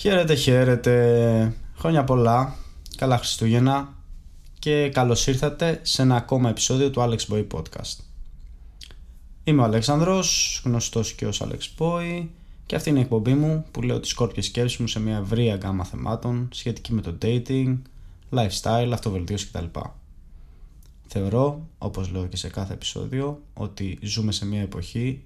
[0.00, 1.54] Χαίρετε, χαίρετε.
[1.76, 2.56] Χρόνια πολλά.
[2.96, 3.94] Καλά Χριστούγεννα.
[4.58, 7.96] Και καλώς ήρθατε σε ένα ακόμα επεισόδιο του Alex Boy Podcast.
[9.44, 12.26] Είμαι ο Αλέξανδρος, γνωστός και ως Alex Boy
[12.66, 15.56] και αυτή είναι η εκπομπή μου που λέω τις σκόρπιες σκέψεις μου σε μια ευρία
[15.56, 17.78] γκάμα θεμάτων σχετική με το dating,
[18.30, 19.80] lifestyle, αυτοβελτίωση κτλ.
[21.06, 25.22] Θεωρώ, όπως λέω και σε κάθε επεισόδιο, ότι ζούμε σε μια εποχή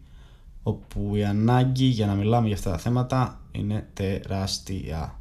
[0.66, 5.18] όπου η ανάγκη για να μιλάμε για αυτά τα θέματα είναι τεράστια.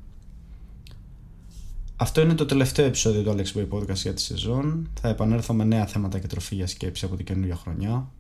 [1.96, 4.90] Αυτό είναι το τελευταίο επεισόδιο του Alex Boy Podcast για τη σεζόν.
[5.02, 8.12] Θα επανέλθω με νέα θέματα και τροφή για σκέψη από την καινούργια χρονιά.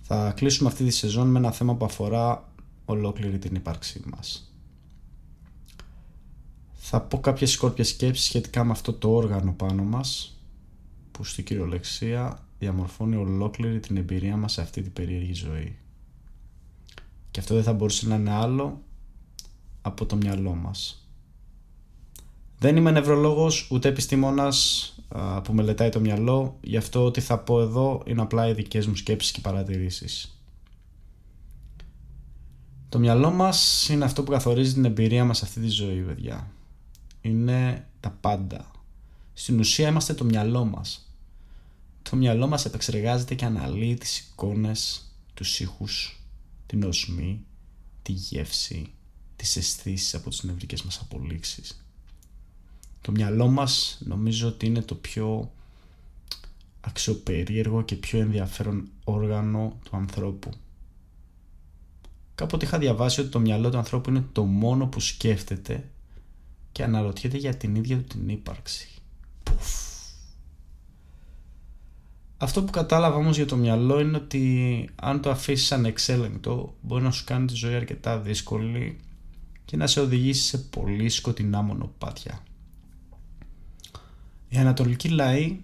[0.00, 2.52] Θα κλείσουμε αυτή τη σεζόν με ένα θέμα που αφορά
[2.84, 4.54] ολόκληρη την ύπαρξή μας.
[6.72, 10.38] Θα πω κάποιες σκόρπιες σκέψεις σχετικά με αυτό το όργανο πάνω μας
[11.10, 15.78] που στην κυριολεξία διαμορφώνει ολόκληρη την εμπειρία μας σε αυτή την περίεργη ζωή.
[17.34, 18.82] Και αυτό δεν θα μπορούσε να είναι άλλο
[19.82, 21.08] από το μυαλό μας.
[22.58, 24.88] Δεν είμαι νευρολόγος ούτε επιστήμονας
[25.44, 28.94] που μελετάει το μυαλό, γι' αυτό ό,τι θα πω εδώ είναι απλά οι δικές μου
[28.94, 30.42] σκέψεις και παρατηρήσεις.
[32.88, 36.50] Το μυαλό μας είναι αυτό που καθορίζει την εμπειρία μας σε αυτή τη ζωή, παιδιά.
[37.20, 38.70] Είναι τα πάντα.
[39.32, 41.14] Στην ουσία είμαστε το μυαλό μας.
[42.02, 46.18] Το μυαλό μας επεξεργάζεται και αναλύει τις εικόνες, τους ήχους,
[46.74, 47.44] την οσμή,
[48.02, 48.92] τη γεύση,
[49.36, 51.84] τις αισθήσεις από τις νευρικές μας απολύξεις.
[53.00, 55.52] Το μυαλό μας νομίζω ότι είναι το πιο
[56.80, 60.50] αξιοπερίεργο και πιο ενδιαφέρον όργανο του ανθρώπου.
[62.34, 65.90] Κάποτε είχα διαβάσει ότι το μυαλό του ανθρώπου είναι το μόνο που σκέφτεται
[66.72, 68.88] και αναρωτιέται για την ίδια του την ύπαρξη.
[72.44, 77.10] Αυτό που κατάλαβα όμως για το μυαλό είναι ότι αν το αφήσεις ανεξέλεγκτο μπορεί να
[77.10, 78.98] σου κάνει τη ζωή αρκετά δύσκολη
[79.64, 82.42] και να σε οδηγήσει σε πολύ σκοτεινά μονοπάτια.
[84.48, 85.60] Οι ανατολικοί λαοί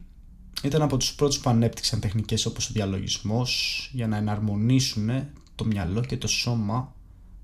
[0.63, 5.11] ήταν από τους πρώτους που ανέπτυξαν τεχνικές όπως ο διαλογισμός για να εναρμονίσουν
[5.55, 6.95] το μυαλό και το σώμα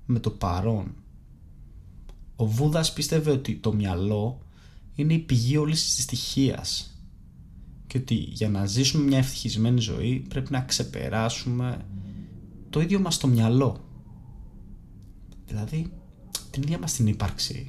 [0.05, 0.95] με το παρόν.
[2.35, 4.41] Ο Βούδας πίστευε ότι το μυαλό
[4.95, 6.96] είναι η πηγή όλης της στοιχείας
[7.87, 11.85] και ότι για να ζήσουμε μια ευτυχισμένη ζωή πρέπει να ξεπεράσουμε
[12.69, 13.85] το ίδιο μας το μυαλό.
[15.47, 15.91] Δηλαδή
[16.49, 17.67] την ίδια μας την ύπαρξη.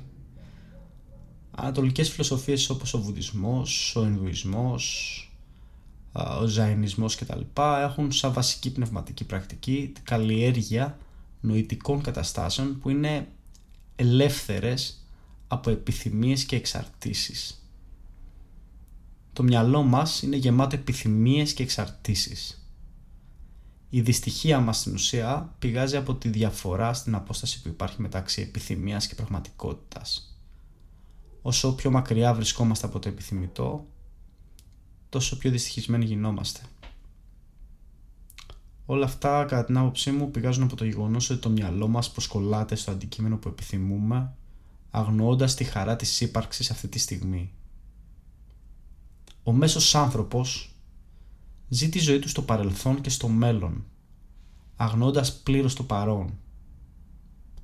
[1.51, 5.23] Ανατολικές φιλοσοφίες όπως ο Βουδισμός, ο Ινδουισμός,
[6.13, 7.41] ο Ζαϊνισμός κτλ.
[7.83, 10.99] έχουν σαν βασική πνευματική πρακτική την καλλιέργεια
[11.41, 13.29] νοητικών καταστάσεων που είναι
[13.97, 15.07] ελεύθερες
[15.49, 17.68] από επιθυμίες και εξαρτήσεις.
[19.33, 22.69] Το μυαλό μας είναι γεμάτο επιθυμίες και εξαρτήσεις.
[23.91, 29.07] Η δυστυχία μας στην ουσία πηγάζει από τη διαφορά στην απόσταση που υπάρχει μεταξύ επιθυμίας
[29.07, 30.39] και πραγματικότητας.
[31.43, 33.87] Όσο πιο μακριά βρισκόμαστε από το επιθυμητό,
[35.09, 36.61] τόσο πιο δυστυχισμένοι γινόμαστε.
[38.87, 42.75] Όλα αυτά, κατά την άποψή μου, πηγάζουν από το γεγονός ότι το μυαλό μας προσκολάται
[42.75, 44.33] στο αντικείμενο που επιθυμούμε,
[44.91, 47.53] αγνοώντας τη χαρά της ύπαρξης αυτή τη στιγμή
[49.49, 50.75] ο μέσος άνθρωπος
[51.69, 53.85] ζει τη ζωή του στο παρελθόν και στο μέλλον,
[54.77, 56.39] αγνώντας πλήρως το παρόν.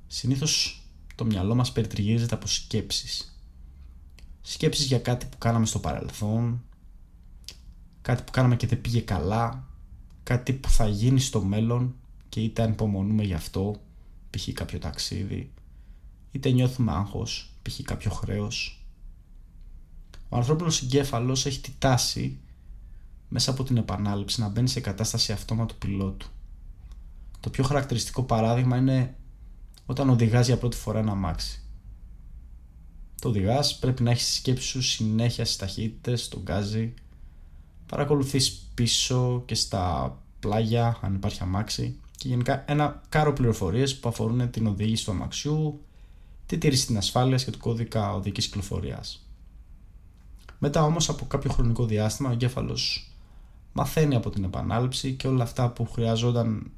[0.07, 0.83] Συνήθως
[1.15, 3.39] το μυαλό μας περιτριγίζεται από σκέψεις.
[4.41, 6.63] Σκέψεις για κάτι που κάναμε στο παρελθόν,
[8.01, 9.67] κάτι που κάναμε και δεν πήγε καλά,
[10.23, 11.95] κάτι που θα γίνει στο μέλλον
[12.29, 13.81] και είτε ανυπομονούμε γι' αυτό,
[14.29, 14.49] π.χ.
[14.53, 15.51] κάποιο ταξίδι,
[16.31, 17.81] είτε νιώθουμε άγχος, π.χ.
[17.81, 18.84] κάποιο χρέος,
[20.29, 22.39] ο ανθρώπινος εγκέφαλος έχει τη τάση
[23.29, 26.27] μέσα από την επανάληψη να μπαίνει σε κατάσταση αυτόματου πιλότου.
[27.39, 29.15] Το πιο χαρακτηριστικό παράδειγμα είναι
[29.85, 31.59] όταν οδηγάς για πρώτη φορά ένα αμάξι.
[33.21, 36.93] Το οδηγάς πρέπει να έχεις σκέψη σου συνέχεια στις ταχύτητες, στον γκάζι,
[37.85, 44.49] παρακολουθείς πίσω και στα πλάγια αν υπάρχει αμάξι και γενικά ένα κάρο πληροφορίες που αφορούν
[44.49, 45.81] την οδήγηση του αμαξιού,
[46.45, 49.24] τη τήρηση της ασφάλειας και του κώδικα οδικής κυκλοφορίας.
[50.59, 53.09] Μετά όμως από κάποιο χρονικό διάστημα ο εγκέφαλος
[53.73, 56.71] μαθαίνει από την επανάληψη και όλα αυτά που χρειαζόταν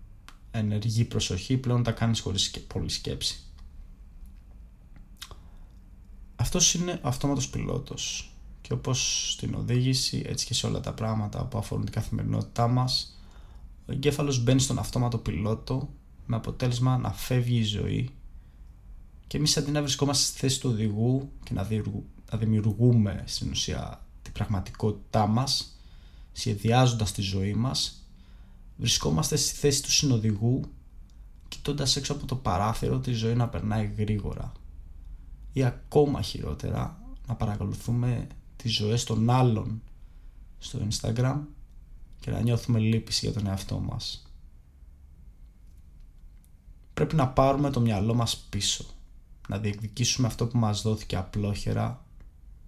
[0.51, 3.39] ενεργή προσοχή πλέον τα κάνεις χωρίς πολλή σκέψη.
[6.35, 8.31] Αυτός είναι ο αυτόματος πιλότος
[8.61, 13.21] και όπως στην οδήγηση έτσι και σε όλα τα πράγματα που αφορούν την καθημερινότητά μας
[13.85, 15.89] ο εγκέφαλος μπαίνει στον αυτόματο πιλότο
[16.25, 18.09] με αποτέλεσμα να φεύγει η ζωή
[19.27, 21.63] και εμείς αντί να βρισκόμαστε στη θέση του οδηγού και να
[22.31, 25.79] να δημιουργούμε στην ουσία την πραγματικότητά μας
[26.31, 28.07] σχεδιάζοντας τη ζωή μας
[28.77, 30.61] βρισκόμαστε στη θέση του συνοδηγού
[31.47, 34.51] κοιτώντας έξω από το παράθυρο τη ζωή να περνάει γρήγορα
[35.53, 39.81] ή ακόμα χειρότερα να παρακολουθούμε τις ζωές των άλλων
[40.59, 41.39] στο Instagram
[42.19, 44.31] και να νιώθουμε λύπηση για τον εαυτό μας.
[46.93, 48.85] Πρέπει να πάρουμε το μυαλό μας πίσω,
[49.47, 52.05] να διεκδικήσουμε αυτό που μας δόθηκε απλόχερα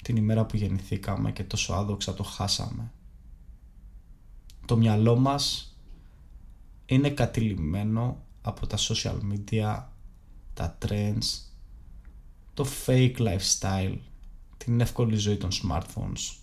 [0.01, 2.91] την ημέρα που γεννηθήκαμε και τόσο άδοξα το χάσαμε.
[4.65, 5.75] Το μυαλό μας
[6.85, 9.83] είναι κατηλημένο από τα social media,
[10.53, 11.39] τα trends,
[12.53, 13.97] το fake lifestyle,
[14.57, 16.35] την εύκολη ζωή των smartphones,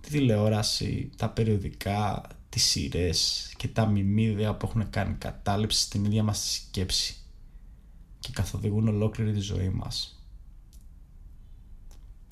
[0.00, 6.22] τη τηλεόραση, τα περιοδικά, τις σειρές και τα μιμίδια που έχουν κάνει κατάληψη στην ίδια
[6.22, 7.16] μας τη σκέψη
[8.18, 10.19] και καθοδηγούν ολόκληρη τη ζωή μας.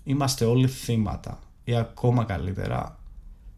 [0.08, 3.00] Είμαστε όλοι θύματα ή ακόμα καλύτερα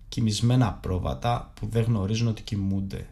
[0.09, 3.09] κοιμισμένα πρόβατα που δεν γνωρίζουν ότι κοιμούνται.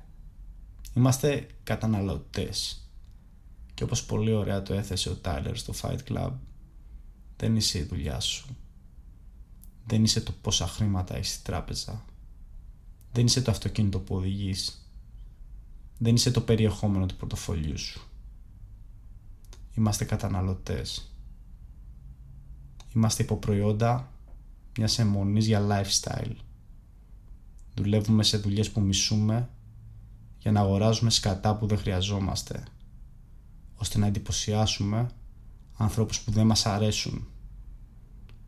[0.94, 2.88] Είμαστε καταναλωτές
[3.74, 6.30] και όπως πολύ ωραία το έθεσε ο Τάιλερ στο Fight Club
[7.36, 8.56] δεν είσαι η δουλειά σου.
[9.86, 12.04] Δεν είσαι το πόσα χρήματα έχεις στη τράπεζα.
[13.12, 14.90] Δεν είσαι το αυτοκίνητο που οδηγείς.
[15.98, 18.00] Δεν είσαι το περιεχόμενο του πορτοφολιού σου.
[19.74, 21.12] Είμαστε καταναλωτές.
[22.98, 24.12] Είμαστε υποπροϊόντα
[24.78, 26.34] μιας αιμονής για lifestyle.
[27.74, 29.48] Δουλεύουμε σε δουλειές που μισούμε
[30.38, 32.64] για να αγοράζουμε σκατά που δεν χρειαζόμαστε
[33.74, 35.10] ώστε να εντυπωσιάσουμε
[35.76, 37.26] ανθρώπους που δεν μας αρέσουν.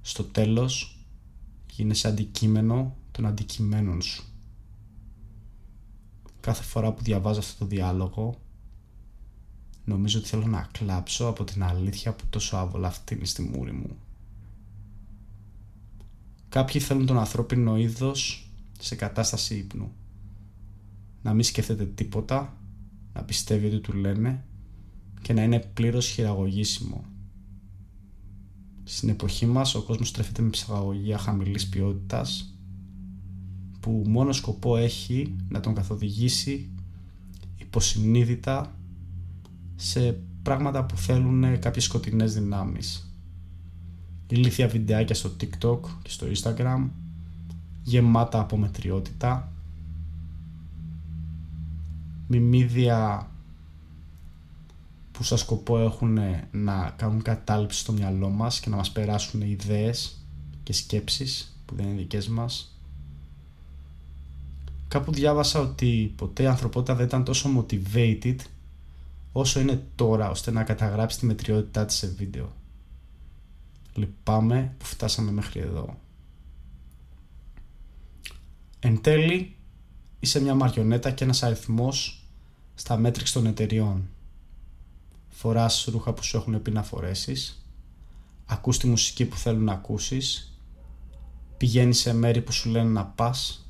[0.00, 1.04] Στο τέλος
[1.70, 4.24] γίνεσαι αντικείμενο των αντικειμένων σου.
[6.40, 8.40] Κάθε φορά που διαβάζω αυτό το διάλογο
[9.84, 13.96] νομίζω ότι θέλω να κλάψω από την αλήθεια που τόσο άβολα φτύνει στη μούρη μου.
[16.50, 19.92] Κάποιοι θέλουν τον ανθρώπινο είδος σε κατάσταση ύπνου.
[21.22, 22.56] Να μην σκέφτεται τίποτα,
[23.12, 24.44] να πιστεύει ότι του λένε
[25.22, 27.04] και να είναι πλήρως χειραγωγήσιμο.
[28.84, 32.58] Στην εποχή μας ο κόσμος τρέφεται με ψυχαγωγία χαμηλής ποιότητας
[33.80, 36.70] που μόνο σκοπό έχει να τον καθοδηγήσει
[37.56, 38.78] υποσυνείδητα
[39.76, 43.09] σε πράγματα που θέλουν κάποιες σκοτεινές δυνάμεις.
[44.30, 46.88] Ηλίθια βιντεάκια στο TikTok και στο Instagram
[47.82, 49.52] γεμάτα από μετριότητα
[52.26, 53.30] μιμίδια
[55.12, 56.18] που σαν σκοπό έχουν
[56.50, 60.24] να κάνουν κατάληψη στο μυαλό μας και να μας περάσουν ιδέες
[60.62, 62.78] και σκέψεις που δεν είναι δικές μας.
[64.88, 68.36] Κάπου διάβασα ότι ποτέ η ανθρωπότητα δεν ήταν τόσο motivated
[69.32, 72.52] όσο είναι τώρα ώστε να καταγράψει τη μετριότητά της σε βίντεο.
[73.94, 75.98] Λυπάμαι που φτάσαμε μέχρι εδώ.
[78.78, 79.56] Εν τέλει,
[80.20, 82.24] είσαι μια μαριονέτα και ένας αριθμός
[82.74, 84.08] στα μέτρηξ των εταιριών
[85.40, 87.66] φοράς ρούχα που σου έχουν πει να φορέσεις,
[88.46, 90.58] ακούς τη μουσική που θέλουν να ακούσεις,
[91.56, 93.68] πηγαίνεις σε μέρη που σου λένε να πας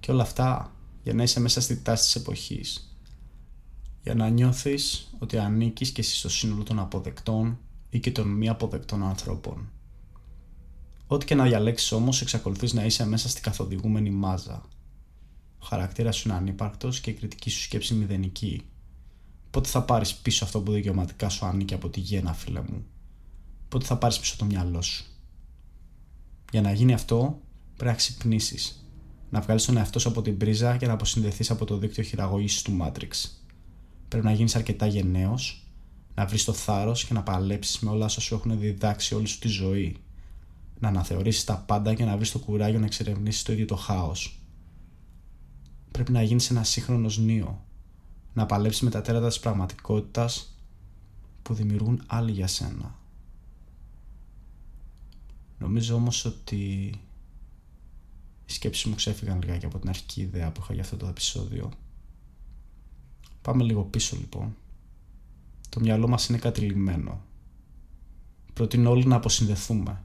[0.00, 0.72] και όλα αυτά
[1.02, 2.96] για να είσαι μέσα στη τάση της εποχής.
[4.02, 7.58] Για να νιώθεις ότι ανήκεις και εσύ στο σύνολο των αποδεκτών
[7.94, 9.68] ή και των μη αποδεκτών ανθρώπων.
[11.06, 14.62] Ό,τι και να διαλέξεις όμως εξακολουθείς να είσαι μέσα στη καθοδηγούμενη μάζα.
[15.58, 18.62] Ο χαρακτήρας σου είναι ανύπαρκτος και η κριτική σου σκέψη μηδενική
[19.50, 22.84] Πότε θα πάρεις πίσω αυτό που δικαιωματικά σου ανήκει από τη γέννα, φίλε μου;
[23.68, 25.04] Πότε θα πάρεις πίσω το μυαλό σου;
[26.50, 27.40] Για να γίνει αυτό,
[27.76, 28.88] πρέπει να ξυπνήσεις.
[29.30, 32.62] Να βγάλεις τον εαυτό σου από την πρίζα και να αποσυνδεθείς από το δίκτυο χειραγωγή
[32.62, 33.30] του Matrix.
[34.08, 35.63] Πρέπει να γίνεις αρκετά γενναίος,
[36.14, 39.38] να βρεις το θάρρος και να παλέψεις με όλα όσα σου έχουν διδάξει όλη σου
[39.38, 39.96] τη ζωή.
[40.78, 44.38] Να αναθεωρήσεις τα πάντα και να βρεις το κουράγιο να εξερευνήσεις το ίδιο το χάος.
[45.90, 47.64] Πρέπει να γίνεις ένας σύγχρονος νίο,
[48.32, 50.58] να παλέψεις με τα τέρατα της πραγματικότητας
[51.42, 52.98] που δημιουργούν άλλοι για σένα.
[55.58, 56.56] Νομίζω όμως ότι
[58.46, 61.70] οι σκέψεις μου ξέφυγαν λιγάκι από την αρχική ιδέα που είχα για αυτό το επεισόδιο.
[63.42, 64.56] Πάμε λίγο πίσω λοιπόν.
[65.74, 67.24] Το μυαλό μας είναι κατηλημμένο.
[68.52, 70.04] Προτείνω όλοι να αποσυνδεθούμε.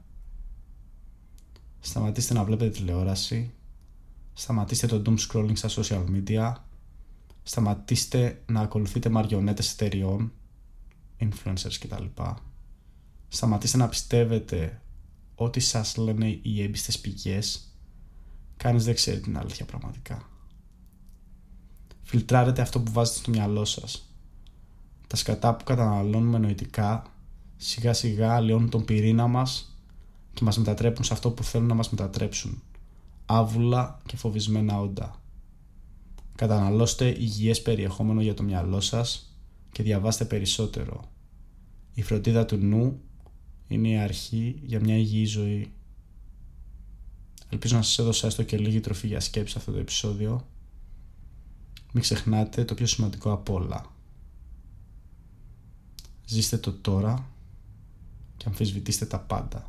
[1.80, 3.52] Σταματήστε να βλέπετε τηλεόραση.
[4.32, 6.54] Σταματήστε το doom scrolling στα social media
[7.42, 10.32] σταματήστε να ακολουθείτε μαριονέτες εταιριών,
[11.18, 12.04] influencers κτλ.
[13.28, 14.82] Σταματήστε να πιστεύετε
[15.34, 17.76] ό,τι σας λένε οι έμπιστες πηγές,
[18.56, 20.28] κανείς δεν ξέρει την αλήθεια πραγματικά.
[22.02, 24.09] Φιλτράρετε αυτό που βάζετε στο μυαλό σας.
[25.10, 27.02] Τα σκατά που καταναλώνουμε νοητικά
[27.56, 29.78] σιγά σιγά αλλοιώνουν τον πυρήνα μας
[30.34, 32.62] και μας μετατρέπουν σε αυτό που θέλουν να μας μετατρέψουν.
[33.26, 35.20] Άβουλα και φοβισμένα όντα.
[36.34, 39.36] Καταναλώστε υγιές περιεχόμενο για το μυαλό σας
[39.72, 41.00] και διαβάστε περισσότερο.
[41.94, 43.00] Η φροντίδα του νου
[43.68, 45.72] είναι η αρχή για μια υγιή ζωή.
[47.48, 50.46] Ελπίζω να σας έδωσα έστω και λίγη τροφή για σκέψη αυτό το επεισόδιο.
[51.92, 53.98] Μην ξεχνάτε το πιο σημαντικό απ' όλα.
[56.30, 57.28] Ζήστε το τώρα
[58.36, 59.66] και αμφισβητήστε τα πάντα.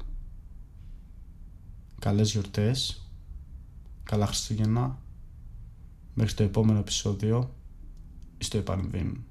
[2.00, 3.08] Καλές γιορτές,
[4.04, 5.00] καλά Χριστούγεννα,
[6.14, 7.56] μέχρι το επόμενο επεισόδιο,
[8.38, 9.24] στο επανειδήν.